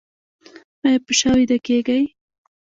ایا 0.85 0.99
په 1.05 1.13
شا 1.19 1.31
ویده 1.37 1.57
کیږئ؟ 1.65 2.01